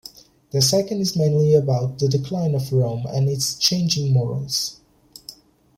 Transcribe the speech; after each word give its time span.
The 0.49 0.63
second 0.63 0.99
is 1.01 1.15
mainly 1.15 1.53
about 1.53 1.99
the 1.99 2.07
decline 2.07 2.55
of 2.55 2.73
Rome 2.73 3.05
and 3.07 3.29
its 3.29 3.53
changing 3.55 4.11
morals. 4.13 4.79